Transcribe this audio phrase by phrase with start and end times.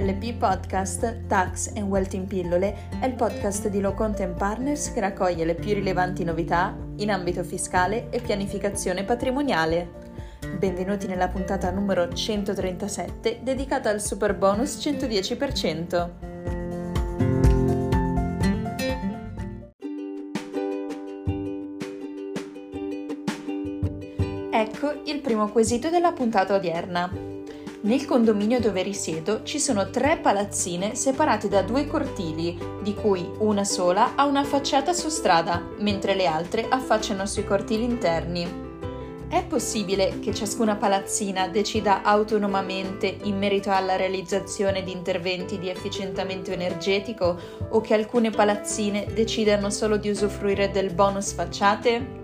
[0.00, 5.00] LP Podcast Tax and Wealth in Pillole è il podcast di Low Content Partners che
[5.00, 10.08] raccoglie le più rilevanti novità in ambito fiscale e pianificazione patrimoniale.
[10.56, 16.10] Benvenuti nella puntata numero 137 dedicata al super bonus 110%.
[24.50, 27.29] Ecco il primo quesito della puntata odierna.
[27.82, 33.64] Nel condominio dove risiedo ci sono tre palazzine separate da due cortili, di cui una
[33.64, 38.68] sola ha una facciata su strada, mentre le altre affacciano sui cortili interni.
[39.30, 46.50] È possibile che ciascuna palazzina decida autonomamente in merito alla realizzazione di interventi di efficientamento
[46.50, 47.38] energetico
[47.70, 52.18] o che alcune palazzine decidano solo di usufruire del bonus facciate?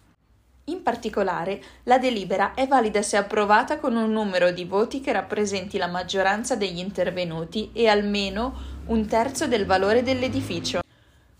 [0.69, 5.79] In particolare, la delibera è valida se approvata con un numero di voti che rappresenti
[5.79, 10.81] la maggioranza degli intervenuti e almeno un terzo del valore dell'edificio.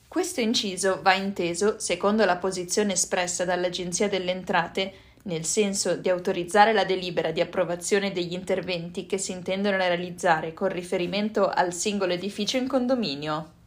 [0.08, 4.94] Questo inciso va inteso, secondo la posizione espressa dall'Agenzia delle Entrate,
[5.26, 10.70] nel senso di autorizzare la delibera di approvazione degli interventi che si intendono realizzare con
[10.70, 13.58] riferimento al singolo edificio in condominio.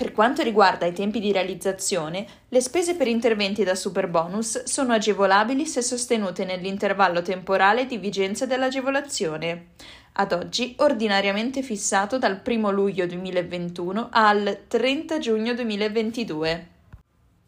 [0.00, 5.66] Per quanto riguarda i tempi di realizzazione, le spese per interventi da superbonus sono agevolabili
[5.66, 9.72] se sostenute nell'intervallo temporale di vigenza dell'agevolazione,
[10.12, 16.68] ad oggi ordinariamente fissato dal 1 luglio 2021 al 30 giugno 2022.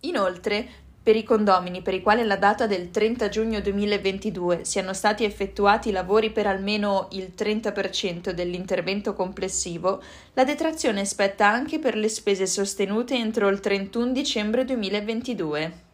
[0.00, 0.68] Inoltre,
[1.02, 5.90] per i condomini per i quali alla data del 30 giugno 2022 siano stati effettuati
[5.90, 10.00] lavori per almeno il 30% dell'intervento complessivo,
[10.34, 15.91] la detrazione spetta anche per le spese sostenute entro il 31 dicembre 2022.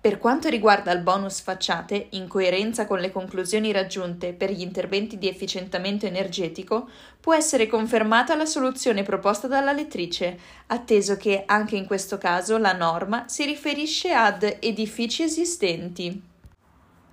[0.00, 5.18] Per quanto riguarda il bonus facciate, in coerenza con le conclusioni raggiunte per gli interventi
[5.18, 6.88] di efficientamento energetico,
[7.20, 12.72] può essere confermata la soluzione proposta dalla lettrice, atteso che anche in questo caso la
[12.72, 16.22] norma si riferisce ad edifici esistenti.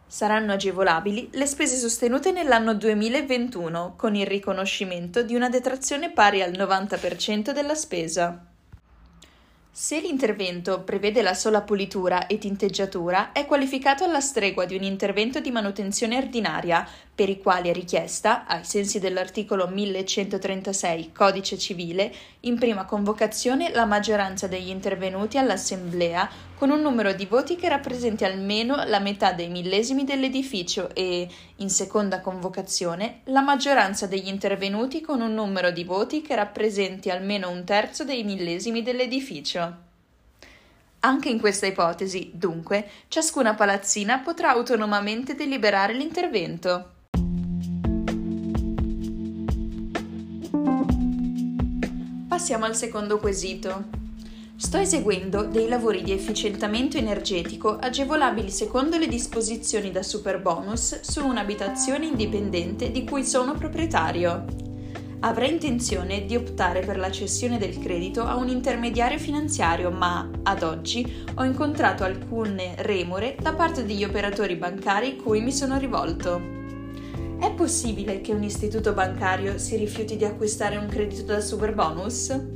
[0.08, 6.52] Saranno agevolabili le spese sostenute nell'anno 2021 con il riconoscimento di una detrazione pari al
[6.52, 8.46] 90% della spesa.
[9.80, 15.40] Se l'intervento prevede la sola pulitura e tinteggiatura, è qualificato alla stregua di un intervento
[15.40, 16.84] di manutenzione ordinaria,
[17.18, 23.86] per i quali è richiesta, ai sensi dell'articolo 1136 Codice civile, in prima convocazione la
[23.86, 29.50] maggioranza degli intervenuti all'assemblea con un numero di voti che rappresenti almeno la metà dei
[29.50, 36.22] millesimi dell'edificio e, in seconda convocazione, la maggioranza degli intervenuti con un numero di voti
[36.22, 39.74] che rappresenti almeno un terzo dei millesimi dell'edificio.
[41.00, 46.92] Anche in questa ipotesi, dunque, ciascuna palazzina potrà autonomamente deliberare l'intervento.
[52.38, 53.86] Passiamo al secondo quesito.
[54.56, 62.06] Sto eseguendo dei lavori di efficientamento energetico agevolabili secondo le disposizioni da superbonus su un'abitazione
[62.06, 64.46] indipendente di cui sono proprietario.
[65.22, 70.62] Avrei intenzione di optare per la cessione del credito a un intermediario finanziario, ma ad
[70.62, 76.67] oggi ho incontrato alcune remore da parte degli operatori bancari cui mi sono rivolto.
[77.40, 82.56] È possibile che un istituto bancario si rifiuti di acquistare un credito da superbonus?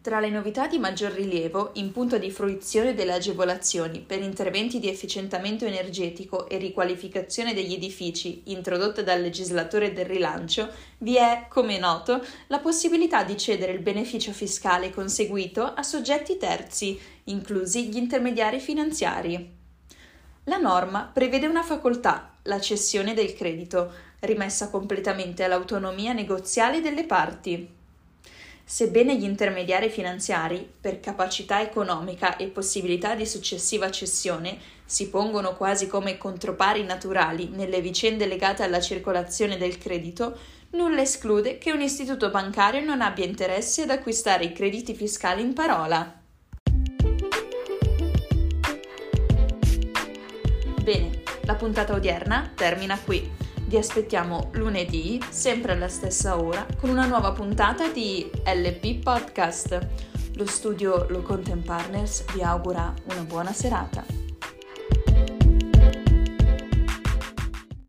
[0.00, 4.88] Tra le novità di maggior rilievo, in punto di fruizione delle agevolazioni per interventi di
[4.88, 12.24] efficientamento energetico e riqualificazione degli edifici introdotte dal legislatore del rilancio, vi è, come noto,
[12.46, 19.57] la possibilità di cedere il beneficio fiscale conseguito a soggetti terzi, inclusi gli intermediari finanziari.
[20.48, 27.68] La norma prevede una facoltà, la cessione del credito, rimessa completamente all'autonomia negoziale delle parti.
[28.64, 35.86] Sebbene gli intermediari finanziari, per capacità economica e possibilità di successiva cessione, si pongono quasi
[35.86, 40.38] come contropari naturali nelle vicende legate alla circolazione del credito,
[40.70, 45.52] nulla esclude che un istituto bancario non abbia interesse ad acquistare i crediti fiscali in
[45.52, 46.18] parola.
[50.88, 53.30] Bene, la puntata odierna termina qui.
[53.66, 59.86] Vi aspettiamo lunedì, sempre alla stessa ora, con una nuova puntata di LP Podcast.
[60.36, 64.17] Lo studio Lo Content Partners vi augura una buona serata.